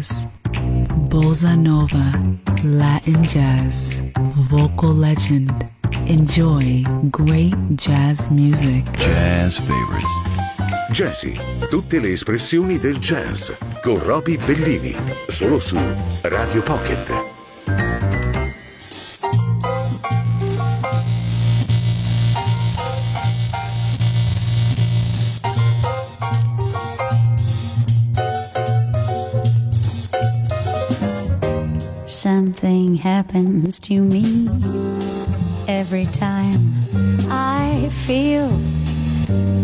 jazz, 0.00 0.24
bossa 1.08 1.54
nova, 1.54 2.12
Latin 2.62 3.22
jazz, 3.22 4.00
vocal 4.48 4.94
legend. 4.94 5.50
Enjoy 6.06 6.84
great 7.10 7.54
jazz 7.76 8.28
music. 8.30 8.84
Jazz 8.96 9.58
favorites. 9.58 10.10
Jazzy, 10.92 11.36
tutte 11.68 12.00
le 12.00 12.12
espressioni 12.12 12.78
del 12.78 12.98
jazz 12.98 13.50
con 13.82 14.02
Roby 14.02 14.38
Bellini, 14.38 14.96
solo 15.28 15.60
su 15.60 15.78
Radio 16.22 16.62
Pocket. 16.62 17.29
Happens 33.00 33.80
to 33.80 34.02
me 34.02 34.46
every 35.66 36.04
time 36.04 36.60
I 37.30 37.88
feel 38.06 38.46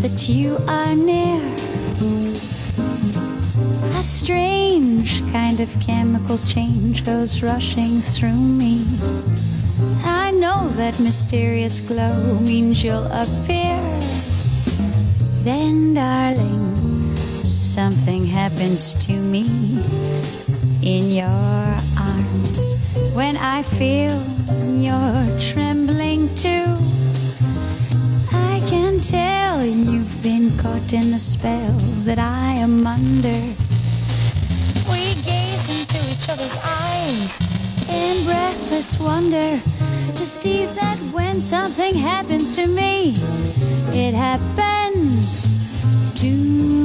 that 0.01 0.27
you 0.27 0.57
are 0.67 0.95
near. 0.95 1.43
A 3.99 4.03
strange 4.03 5.21
kind 5.33 5.61
of 5.61 5.69
chemical 5.81 6.39
change 6.47 7.05
goes 7.05 7.43
rushing 7.43 8.01
through 8.01 8.43
me. 8.63 8.87
I 10.03 10.31
know 10.31 10.69
that 10.71 10.99
mysterious 10.99 11.81
glow 11.81 12.39
means 12.41 12.83
you'll 12.83 13.11
appear. 13.13 13.79
Then, 15.43 15.93
darling, 15.93 17.15
something 17.45 18.25
happens 18.25 18.95
to 19.07 19.13
me 19.13 19.45
in 20.83 21.11
your 21.11 21.77
when 23.17 23.35
I 23.39 23.63
feel 23.63 24.15
you're 24.69 25.41
trembling 25.41 26.35
too. 26.35 26.67
I 28.31 28.63
can 28.69 29.01
tell 29.01 29.65
you've 29.65 30.23
been 30.23 30.55
caught 30.59 30.93
in 30.93 31.13
the 31.13 31.19
spell 31.19 31.79
that 32.05 32.19
I 32.19 32.53
am 32.59 32.87
under. 32.87 33.41
We 34.93 35.15
gazed 35.25 35.69
into 35.79 35.99
each 36.13 36.29
other's 36.29 36.59
eyes 36.63 37.41
in 37.89 38.23
breathless 38.27 39.01
wonder 39.01 39.63
to 40.15 40.27
see 40.27 40.67
that 40.67 40.99
when 41.15 41.41
something 41.41 41.95
happens 41.95 42.53
to 42.53 42.67
me, 42.67 43.15
it 43.95 44.13
happens 44.13 45.49
to 46.21 46.76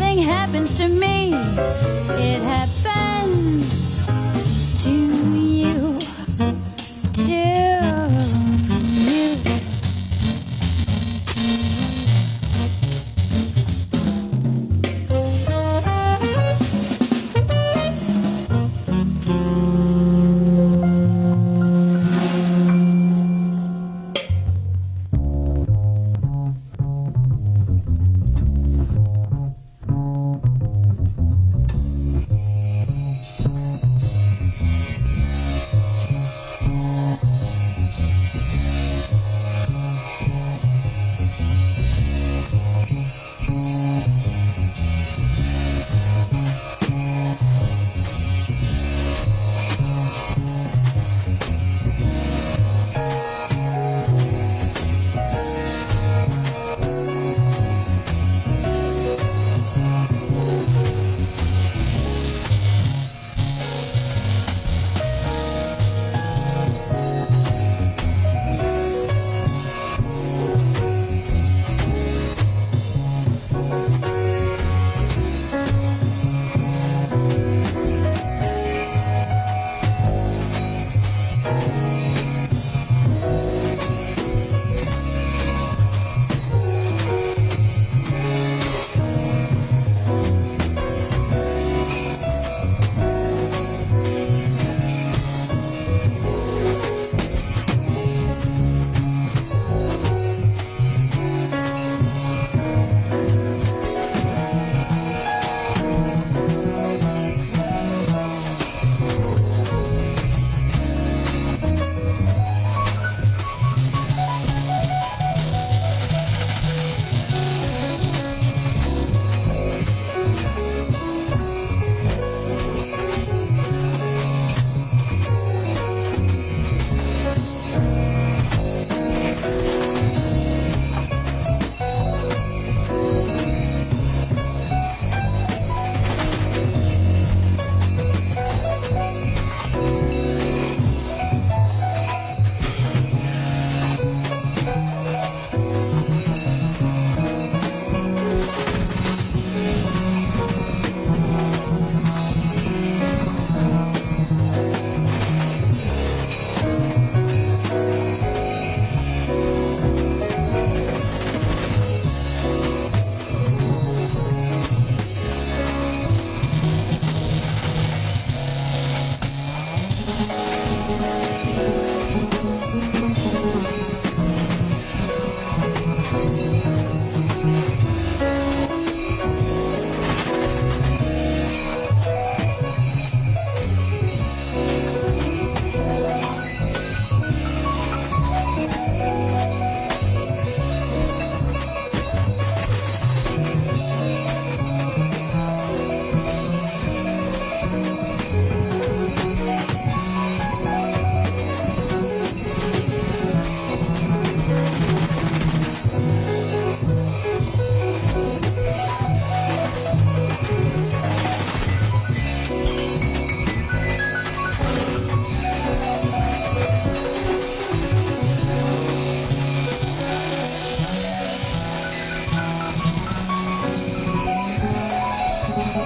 something 0.00 0.24
happens 0.24 0.72
to 0.72 0.88
me, 0.88 1.34
it 1.34 2.42
happens 2.42 2.89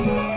Great 0.05 0.34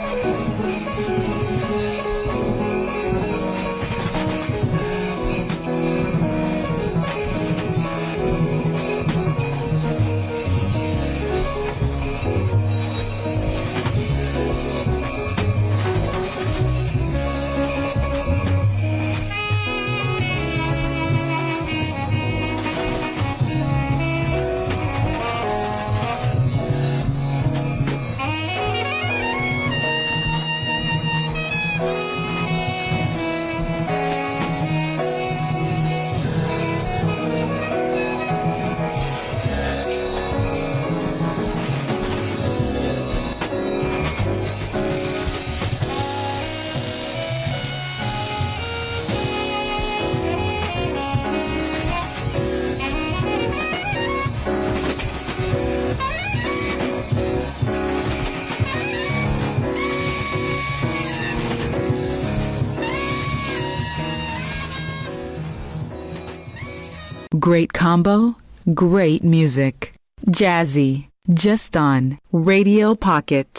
combo, 67.87 68.35
great 68.73 69.23
music. 69.23 69.93
Jazzy, 70.29 71.07
just 71.33 71.77
on 71.77 72.19
Radio 72.33 72.95
Pocket. 72.95 73.56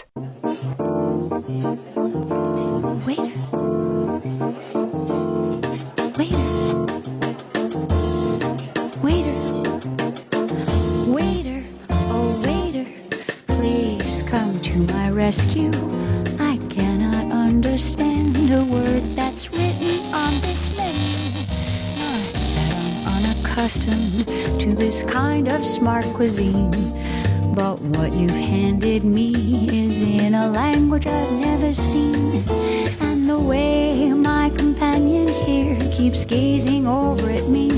Gazing 36.29 36.87
over 36.87 37.31
at 37.31 37.49
me 37.49 37.69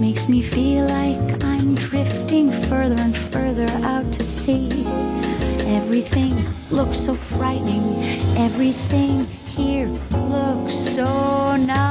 makes 0.00 0.28
me 0.28 0.42
feel 0.42 0.86
like 0.86 1.44
I'm 1.44 1.76
drifting 1.76 2.50
further 2.50 2.96
and 2.96 3.16
further 3.16 3.68
out 3.84 4.12
to 4.14 4.24
sea. 4.24 4.84
Everything 5.76 6.34
looks 6.70 6.98
so 6.98 7.14
frightening, 7.14 8.02
everything 8.36 9.24
here 9.46 9.86
looks 10.10 10.74
so 10.74 11.56
nice. 11.56 11.89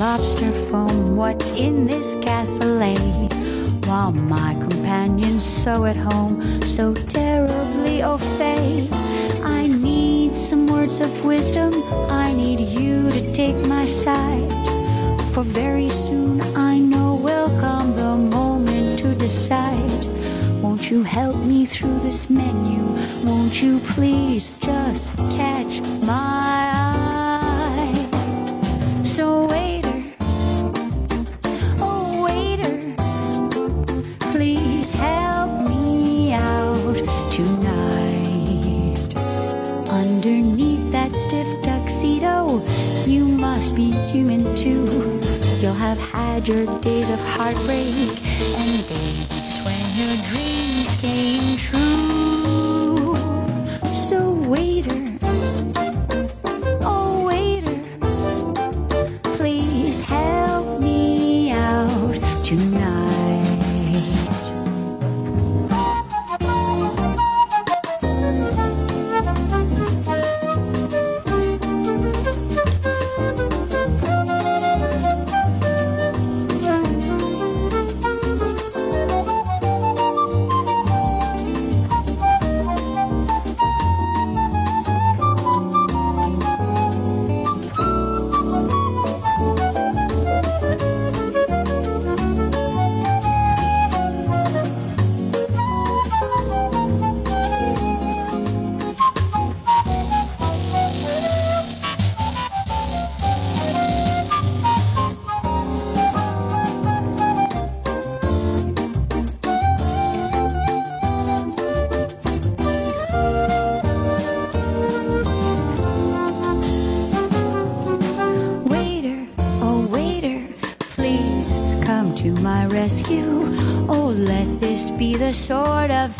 Lobster 0.00 0.50
foam? 0.70 1.14
What's 1.14 1.50
in 1.50 1.84
this 1.86 2.14
cassoulet? 2.24 2.96
Eh? 2.96 3.86
While 3.86 4.12
my 4.12 4.54
companion's 4.54 5.44
so 5.44 5.84
at 5.84 5.94
home, 5.94 6.40
so 6.62 6.94
terribly 6.94 8.02
au 8.02 8.16
fait. 8.16 8.88
I 9.44 9.66
need 9.66 10.38
some 10.38 10.66
words 10.66 11.00
of 11.00 11.12
wisdom. 11.22 11.74
I 12.08 12.32
need 12.32 12.60
you 12.60 13.10
to 13.10 13.32
take 13.34 13.56
my 13.66 13.84
side. 13.84 14.50
For 15.34 15.42
very 15.42 15.90
soon 15.90 16.40
I 16.56 16.78
know 16.78 17.16
will 17.16 17.50
come 17.60 17.94
the 17.94 18.16
moment 18.16 19.00
to 19.00 19.14
decide. 19.14 20.02
Won't 20.62 20.90
you 20.90 21.02
help 21.02 21.36
me 21.44 21.66
through 21.66 21.98
this 22.00 22.30
menu? 22.30 22.80
Won't 23.28 23.60
you 23.60 23.80
please 23.80 24.50
just 24.62 25.14
catch 25.36 25.49
your 46.46 46.64
days 46.80 47.10
of 47.10 47.20
heartbreak 47.20 47.94
and 48.56 48.88
days 48.88 49.29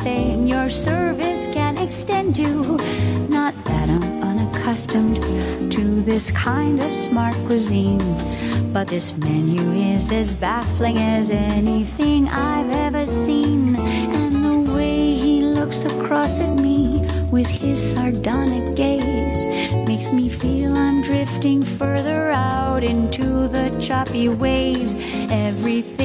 sort 0.05 0.49
your 0.49 0.71
service 0.71 1.47
can 1.53 1.79
extend 1.79 2.35
to. 2.37 2.77
Not 3.29 3.55
that 3.65 3.89
I'm 3.89 4.23
unaccustomed 4.23 5.17
to 5.73 6.03
this 6.03 6.31
kind 6.31 6.81
of 6.81 6.93
smart 6.95 7.35
cuisine, 7.47 8.03
but 8.73 8.89
this 8.89 9.17
menu 9.19 9.61
is 9.73 10.11
as 10.11 10.35
baffling 10.35 10.99
as 10.99 11.31
anything 11.31 12.29
I've 12.29 12.71
ever 12.71 13.07
seen. 13.07 13.77
And 13.77 14.67
the 14.67 14.73
way 14.73 15.15
he 15.15 15.43
looks 15.43 15.85
across 15.85 16.39
at 16.39 16.59
me 16.59 17.07
with 17.31 17.47
his 17.47 17.79
sardonic 17.93 18.75
gaze 18.75 19.49
makes 19.87 20.11
makes 20.11 20.13
me 20.13 20.29
feel 20.29 20.77
I'm 20.77 21.03
drifting 21.03 21.63
further 21.63 22.31
out 22.31 22.83
into 22.83 23.49
the 23.49 23.69
choppy 23.81 24.29
waves. 24.29 24.95
Everything 25.31 26.00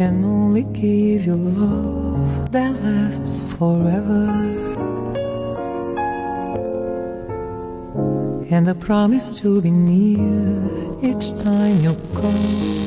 can 0.00 0.24
only 0.24 0.62
give 0.62 1.26
you 1.26 1.34
love 1.36 2.50
that 2.52 2.72
lasts 2.82 3.42
forever. 3.58 4.30
And 8.50 8.66
a 8.66 8.74
promise 8.74 9.28
to 9.40 9.60
be 9.60 9.70
near 9.70 10.56
each 11.02 11.38
time 11.44 11.80
you 11.80 11.94
call. 12.14 12.79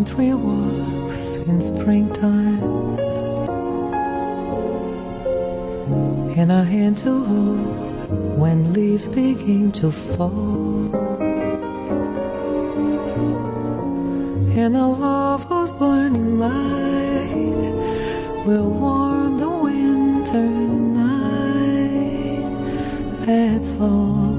Country 0.00 0.32
walks 0.32 1.36
in 1.46 1.60
springtime 1.60 2.62
and 6.38 6.50
a 6.50 6.64
hand 6.64 6.96
to 6.96 7.12
hold 7.22 8.38
when 8.38 8.72
leaves 8.72 9.08
begin 9.08 9.70
to 9.70 9.90
fall. 9.90 10.94
And 14.56 14.74
a 14.74 14.86
love 14.86 15.44
whose 15.44 15.74
burning 15.74 16.38
light 16.38 17.74
will 18.46 18.70
warm 18.70 19.38
the 19.38 19.50
winter 19.50 20.48
night. 20.96 22.46
That's 23.26 23.78
all. 23.78 24.29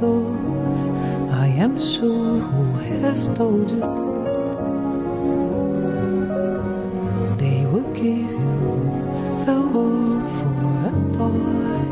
Those 0.00 0.88
I 1.30 1.46
am 1.64 1.78
sure 1.78 2.38
who 2.40 2.64
have 2.90 3.34
told 3.34 3.70
you 3.70 3.80
they 7.36 7.66
will 7.66 7.90
give 7.92 8.30
you 8.44 8.58
the 9.44 9.60
world 9.72 10.26
for 10.36 10.56
a 10.88 10.92
toy. 11.12 11.90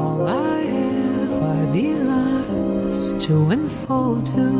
All 0.00 0.26
I 0.26 0.60
have 0.76 1.32
are 1.50 1.66
these 1.72 2.02
arms 2.02 3.14
to 3.24 3.34
enfold 3.52 4.28
you. 4.28 4.52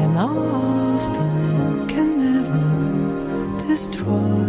And 0.00 0.18
often 0.18 1.86
can 1.86 2.08
never 2.26 3.68
destroy. 3.68 4.47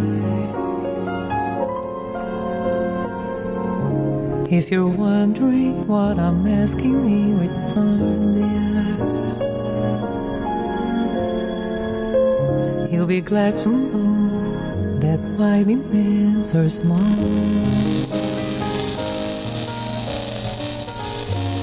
If 4.52 4.68
you're 4.72 4.88
wondering 4.88 5.86
what 5.86 6.18
I'm 6.18 6.44
asking 6.44 7.06
me, 7.06 7.34
return 7.38 8.34
dear. 8.34 8.82
You'll 12.90 13.06
be 13.06 13.20
glad 13.20 13.56
to 13.58 13.68
know 13.68 14.98
that 14.98 15.20
my 15.38 15.62
demands 15.62 16.52
are 16.52 16.68
small. 16.68 16.98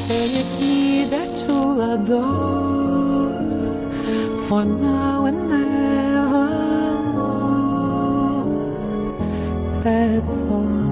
Say 0.07 0.29
it's 0.39 0.57
me 0.57 1.03
that 1.11 1.43
you'll 1.45 1.81
adore 1.93 3.35
for 4.47 4.63
now 4.63 5.25
and 5.25 5.49
nevermore. 5.49 6.63
That's 9.83 10.39
all. 10.43 10.86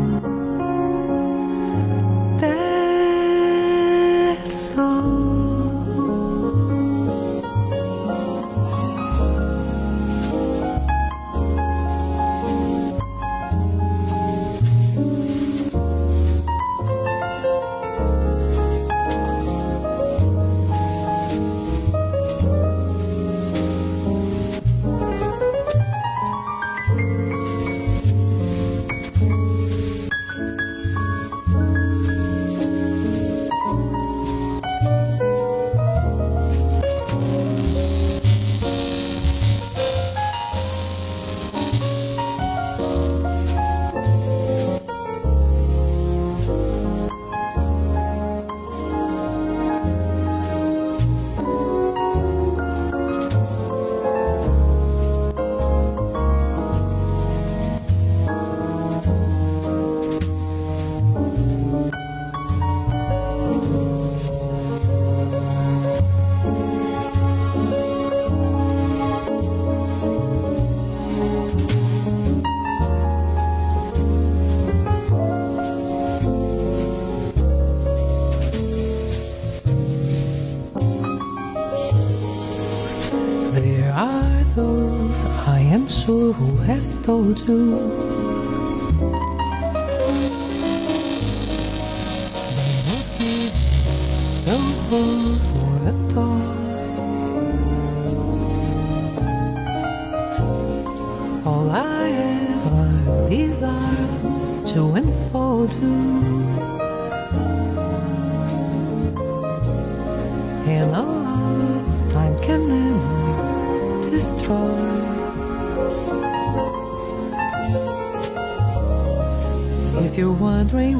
Sure 86.06 86.34
who 86.34 86.56
have 86.58 87.04
told 87.04 87.39
you. 87.48 88.05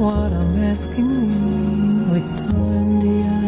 What 0.06 0.30
I'm 0.32 0.54
asking 0.72 1.10
me, 1.10 2.18
return 2.18 2.88
dear. 3.02 3.38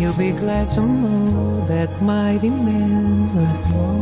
You'll 0.00 0.20
be 0.26 0.32
glad 0.42 0.70
to 0.76 0.80
know 0.80 1.66
that 1.66 1.90
my 2.00 2.38
demands 2.38 3.32
are 3.42 3.54
small. 3.64 3.96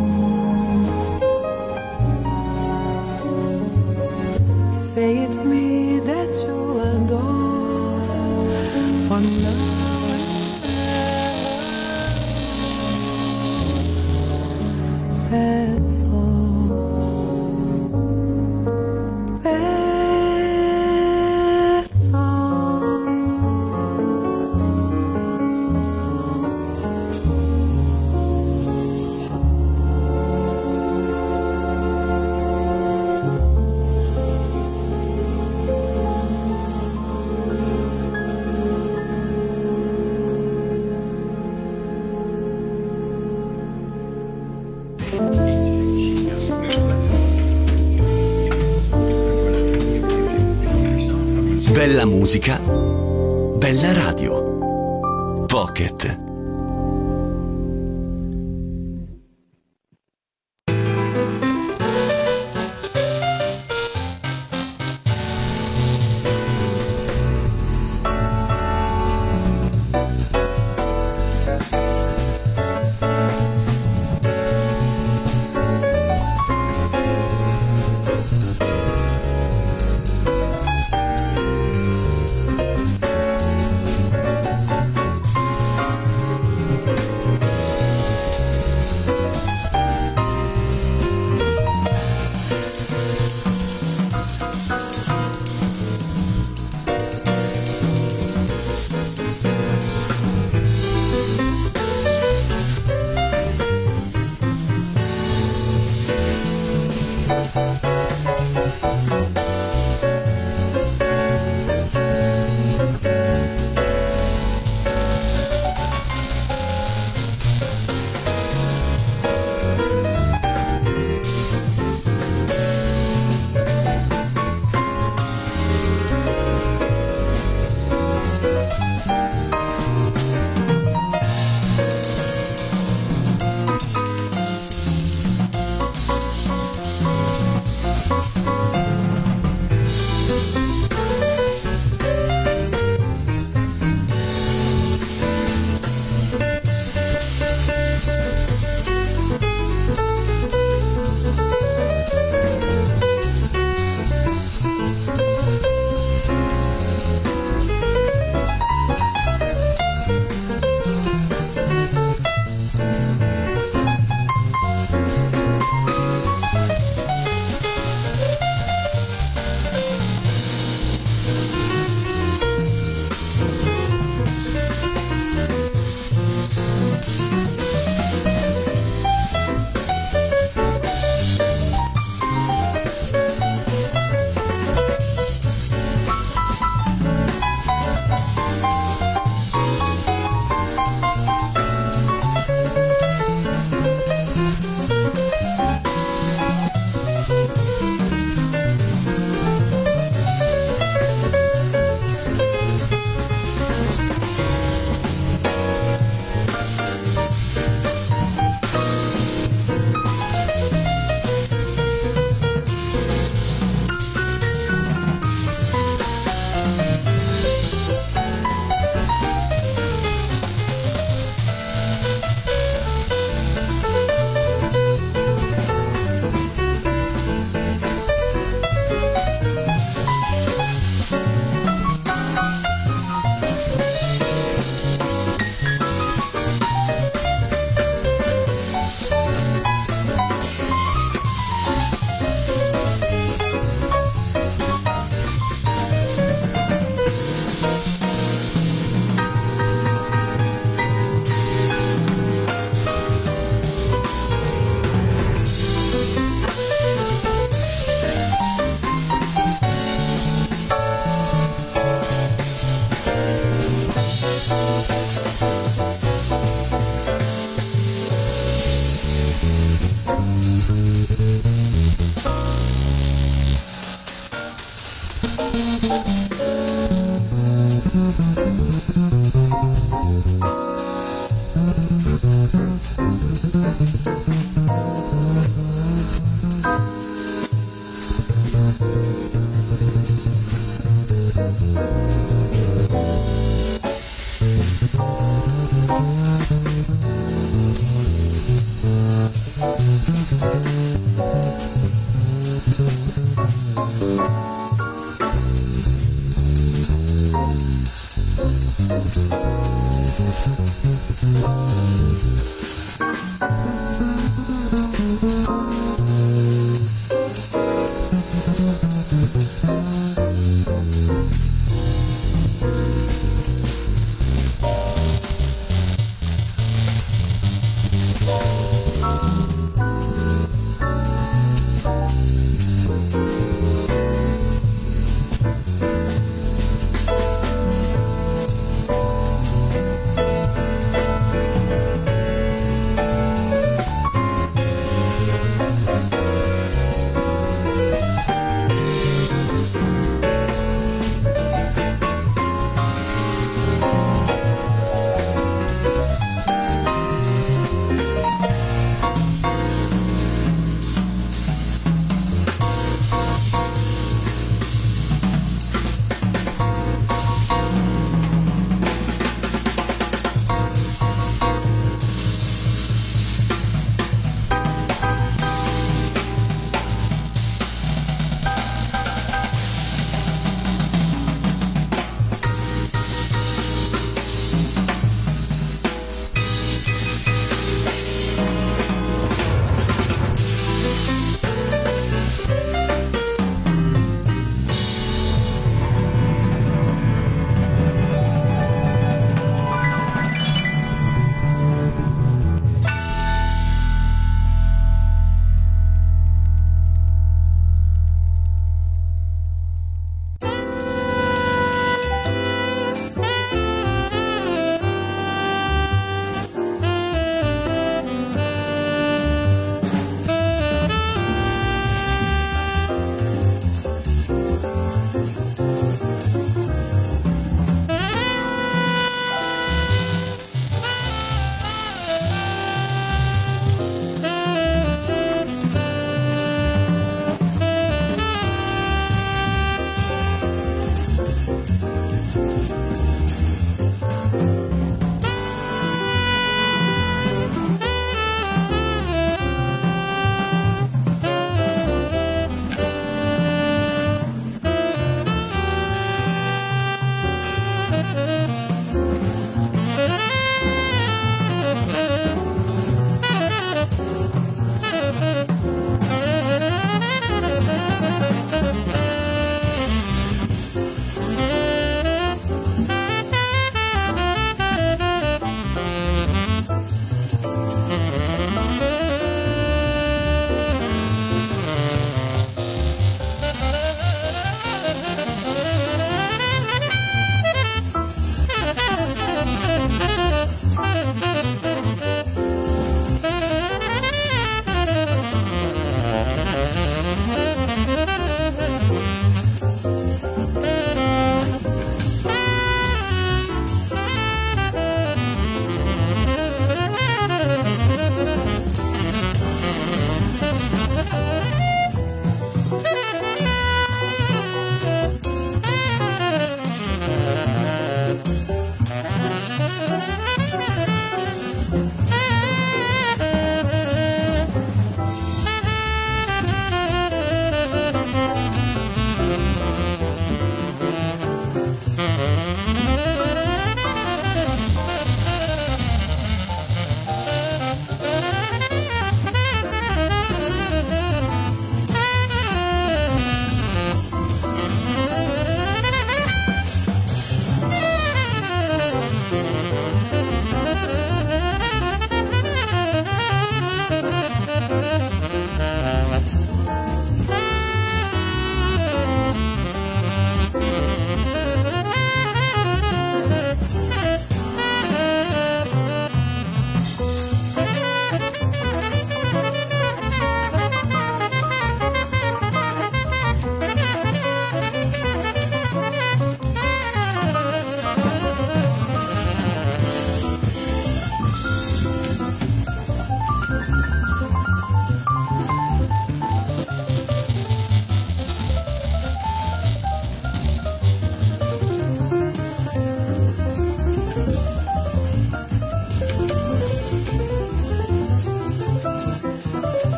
Say 4.73 5.11
it's 5.25 5.41
me 5.43 5.74
musica, 52.25 52.59
bella 52.59 53.93
radio. 53.93 55.45
Pocket. 55.47 56.24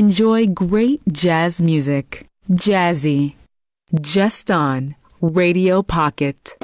Enjoy 0.00 0.46
great 0.46 1.02
jazz 1.12 1.60
music. 1.60 2.24
Jazzy. 2.50 3.34
Just 4.00 4.50
on 4.50 4.94
Radio 5.20 5.82
Pocket. 5.82 6.56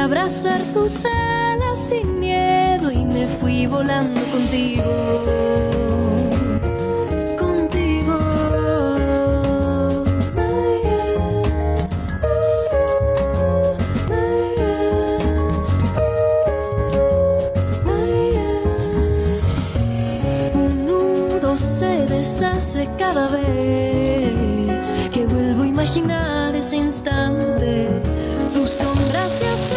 Abrazar 0.00 0.60
tus 0.72 1.04
alas 1.04 1.78
sin 1.88 2.18
miedo 2.18 2.90
y 2.90 3.04
me 3.04 3.26
fui 3.38 3.66
volando 3.66 4.20
contigo. 4.32 5.30
Deshace 22.08 22.88
cada 22.98 23.28
vez 23.28 24.92
que 25.10 25.24
vuelvo 25.26 25.62
a 25.62 25.66
imaginar 25.66 26.54
ese 26.54 26.76
instante. 26.76 27.88
Tu 28.52 28.66
sombra 28.66 29.28
se 29.28 29.46
hace 29.48 29.69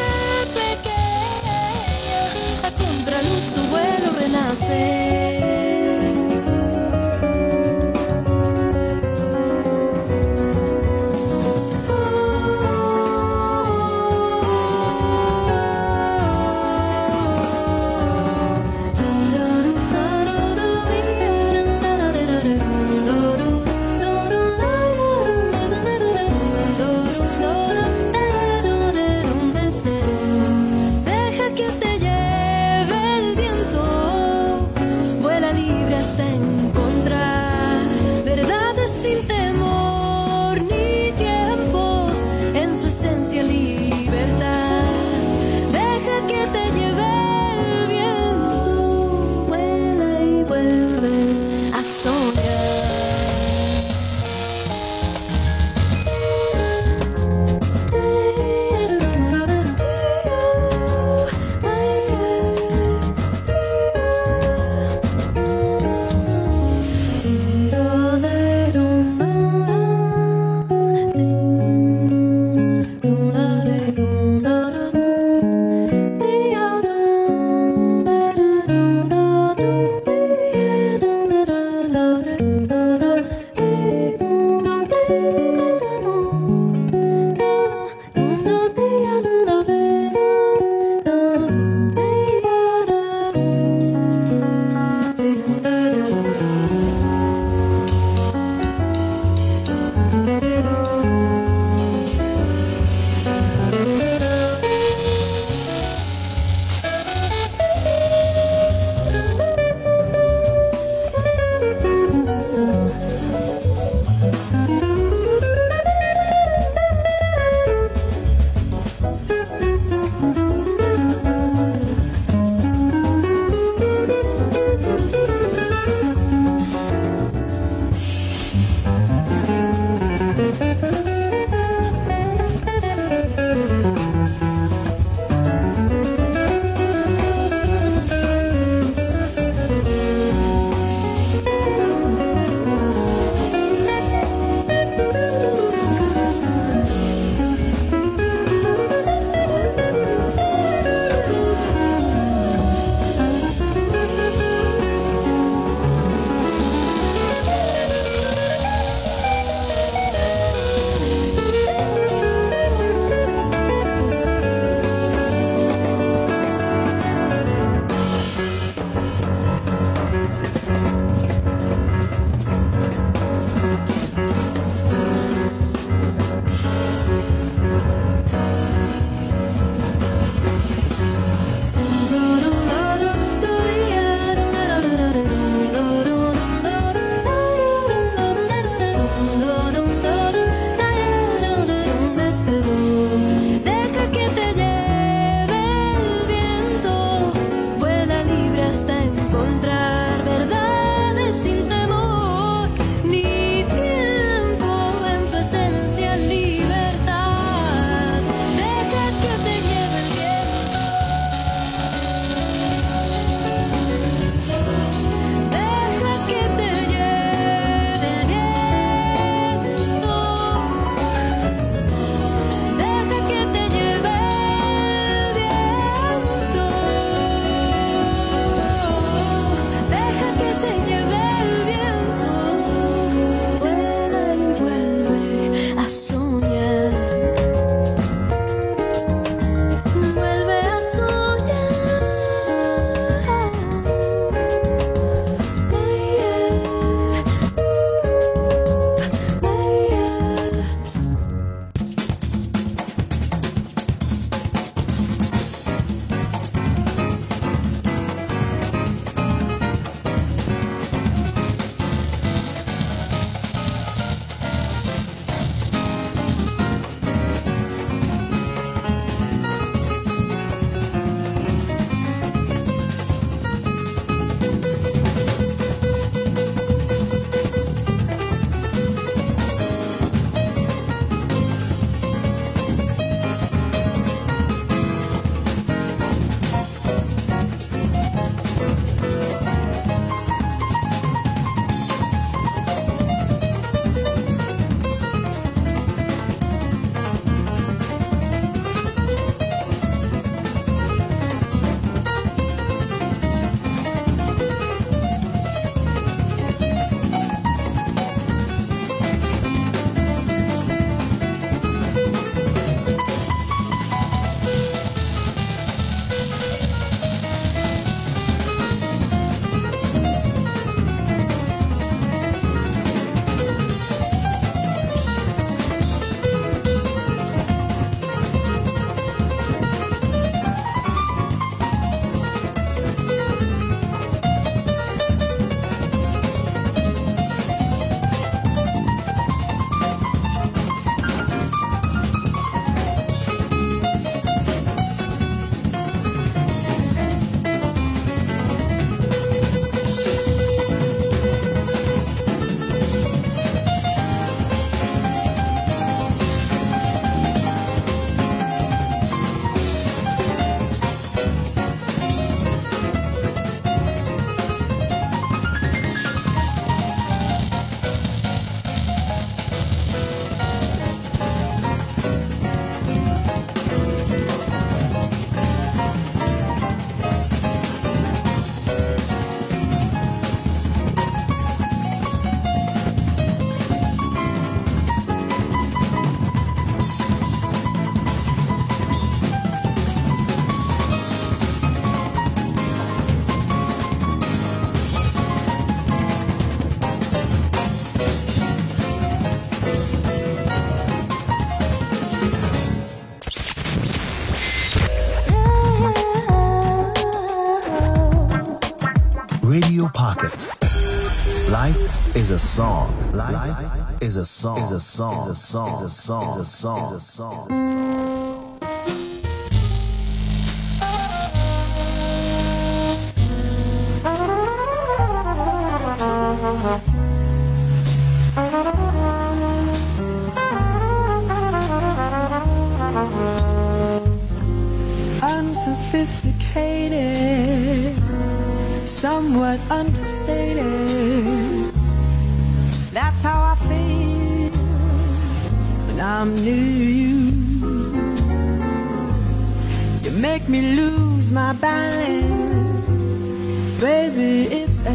a 412.34 412.40
song. 412.40 413.12
Life 413.12 414.02
is 414.02 414.17
a 414.17 414.25
song. 414.25 414.60
Is 414.60 414.71
a 414.71 414.79
song. 414.79 415.21
Is 415.21 415.27
a 415.27 415.36
song. 415.36 415.75
Is 415.75 415.81
a 415.84 415.90
song. 415.90 416.29
Is 416.29 416.38
a 416.38 416.46
song. 416.46 416.86
Is 416.86 416.92
a 416.92 417.00
song. 417.00 418.23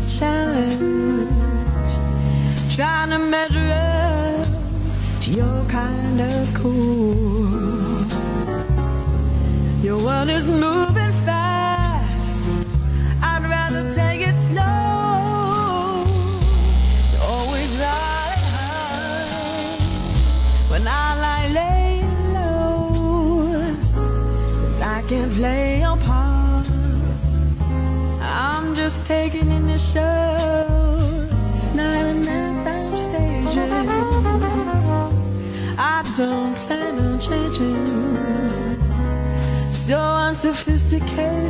challenge, 0.09 1.29
trying 2.75 3.11
to 3.11 3.19
measure 3.19 3.71
up 3.73 4.47
to 5.21 5.31
your 5.31 5.65
kind 5.69 6.21
of 6.21 6.55
cool. 6.55 6.88
sophisticated 40.89 41.48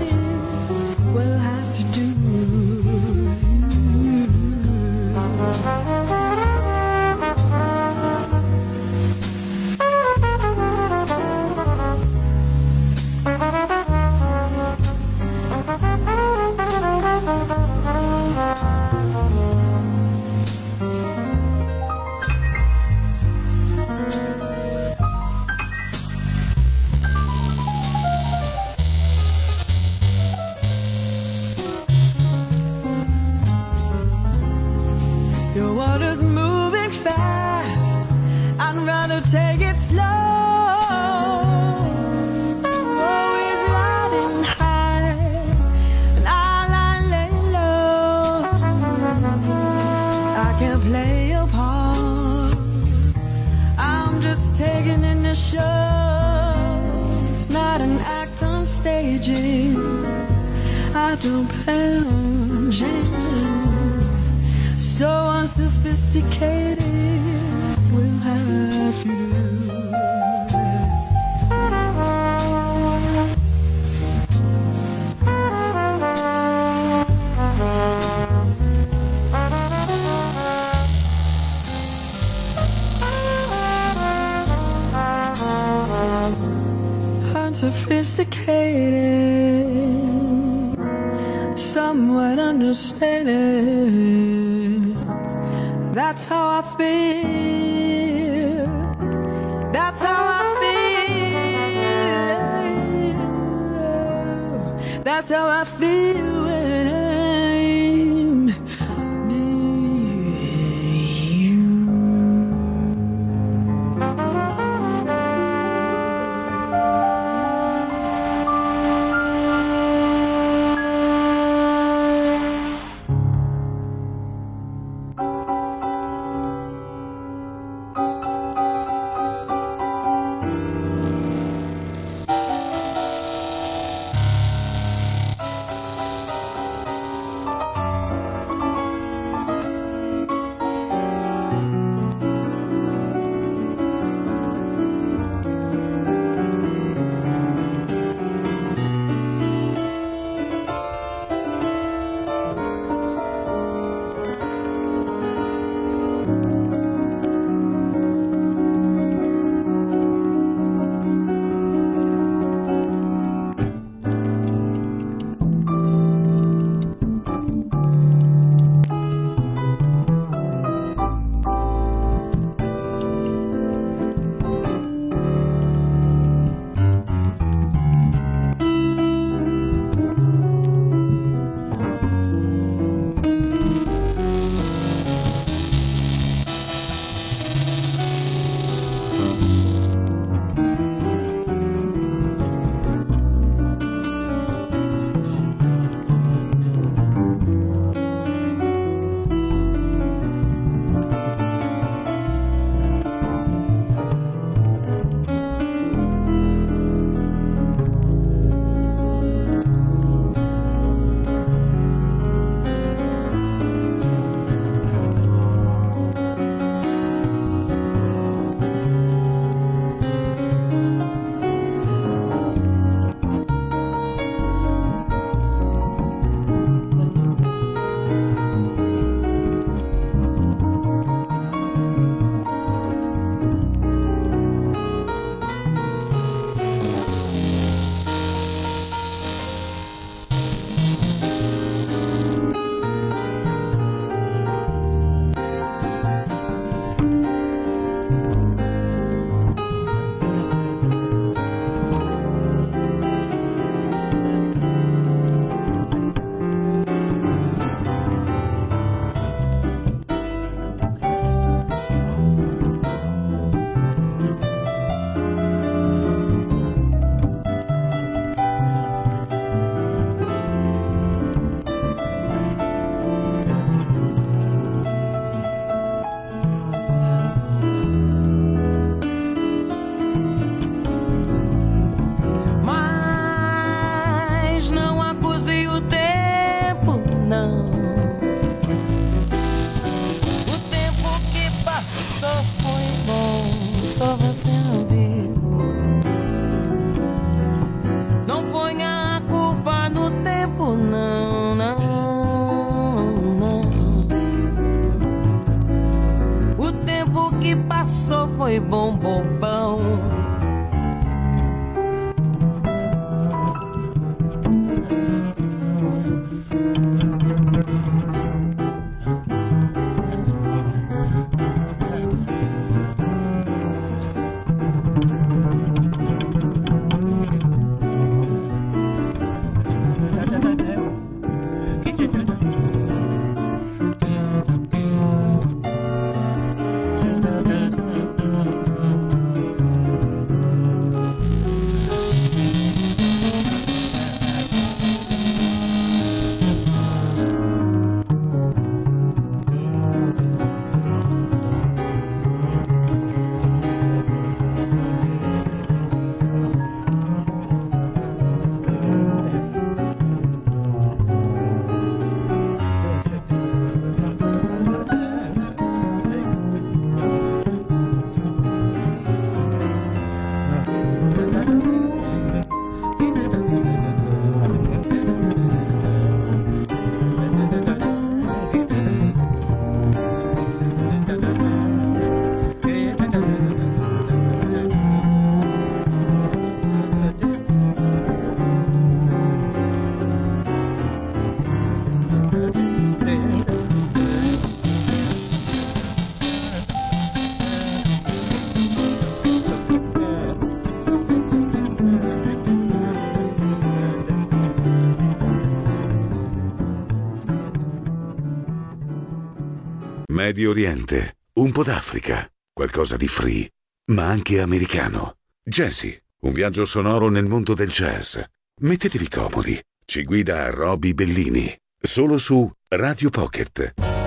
Medio 410.28 410.50
Oriente, 410.50 411.16
un 411.40 411.52
po' 411.52 411.62
d'Africa, 411.62 412.30
qualcosa 412.52 412.98
di 412.98 413.08
free, 413.08 413.48
ma 413.92 414.08
anche 414.08 414.42
americano. 414.42 415.16
Jazzy, 415.42 415.98
un 416.24 416.32
viaggio 416.32 416.66
sonoro 416.66 417.08
nel 417.08 417.24
mondo 417.24 417.54
del 417.54 417.70
jazz. 417.70 418.18
Mettetevi 418.60 419.08
comodi, 419.08 419.58
ci 419.86 420.04
guida 420.04 420.50
Roby 420.50 420.92
Bellini, 420.92 421.50
solo 421.80 422.18
su 422.18 422.46
Radio 422.68 423.08
Pocket. 423.08 423.97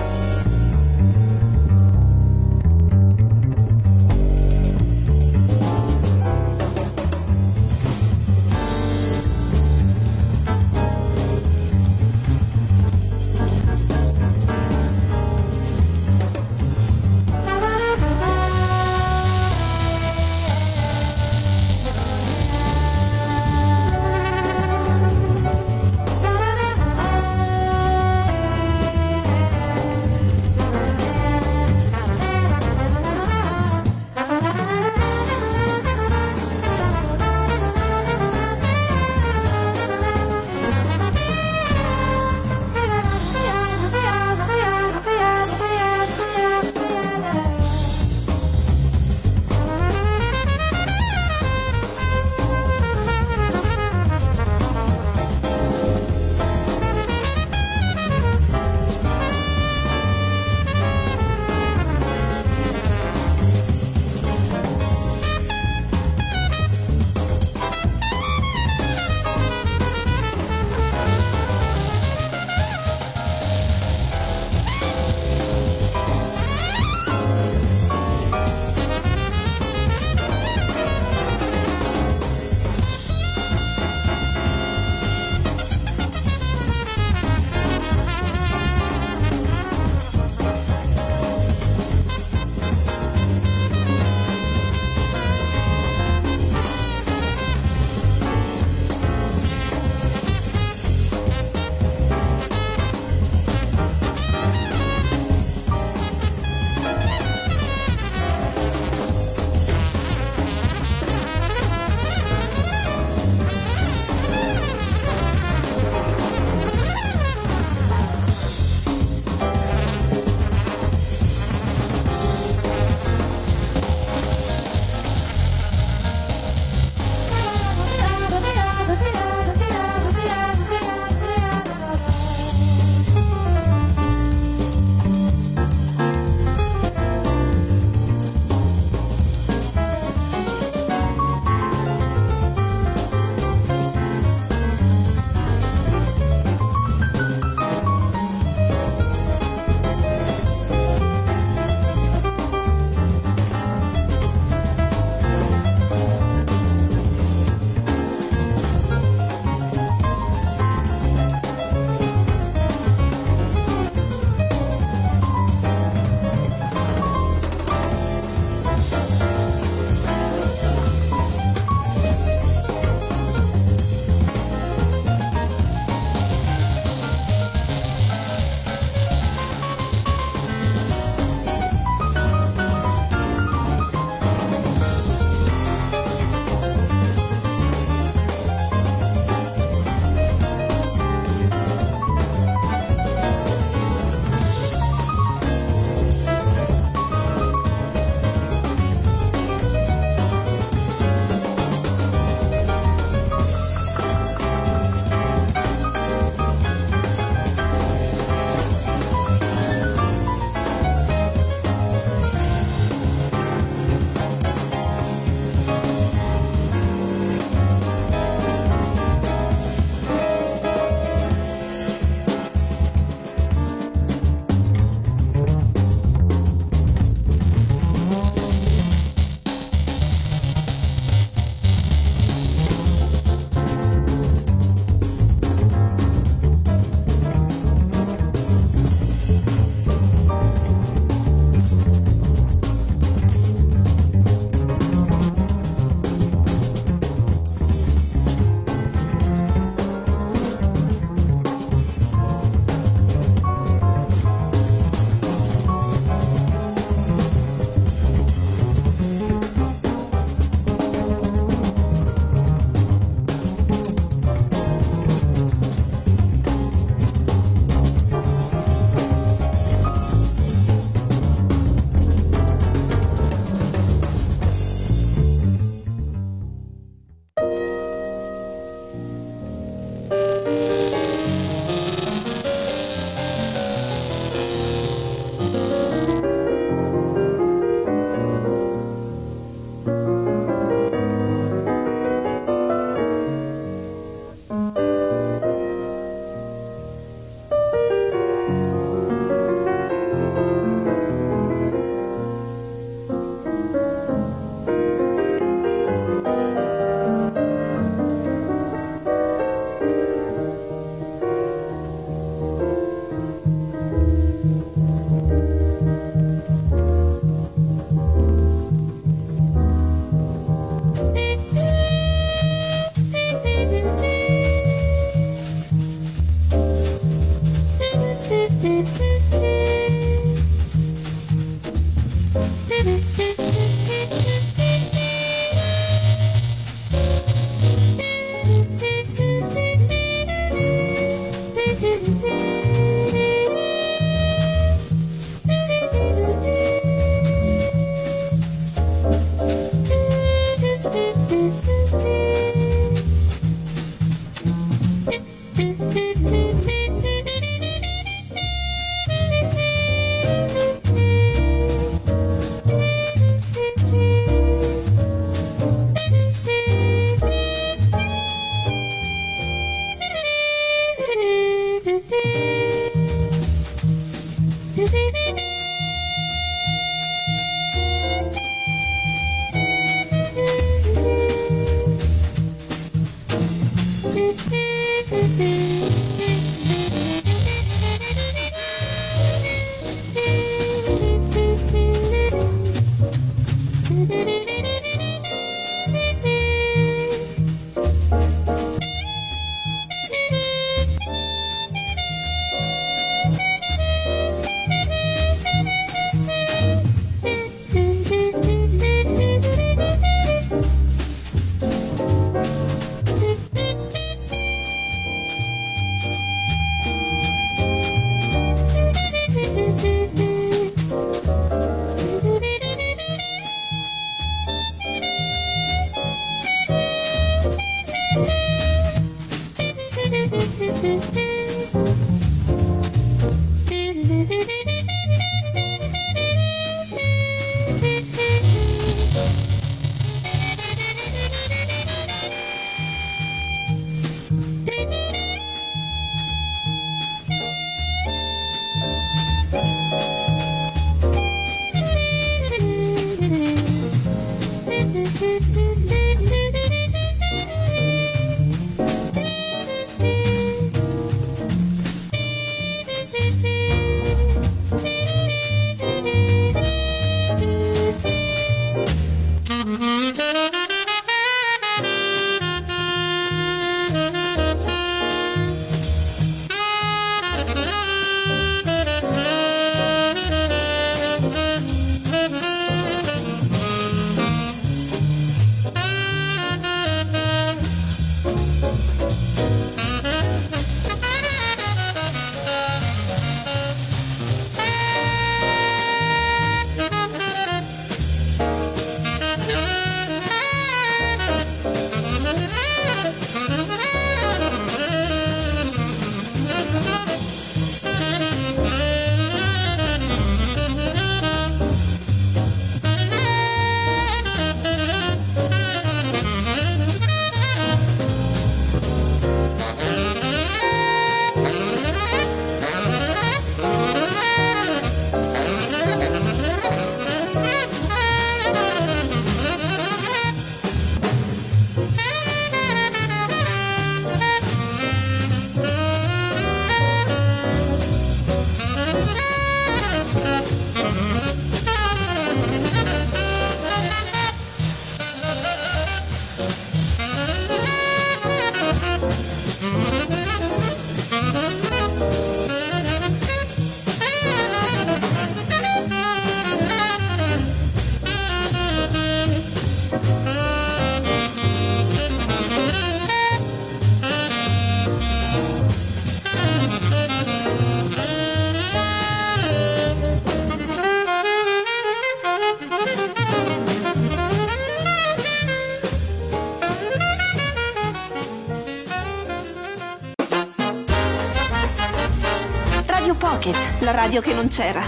Radio 584.12 584.20
che 584.20 584.34
non 584.34 584.48
c'era. 584.48 584.82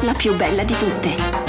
La 0.00 0.14
più 0.14 0.34
bella 0.34 0.64
di 0.64 0.74
tutte. 0.78 1.41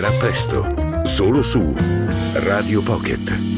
Tornerà 0.00 0.10
presto, 0.16 0.66
solo 1.04 1.42
su 1.42 1.74
Radio 2.32 2.80
Pocket. 2.80 3.49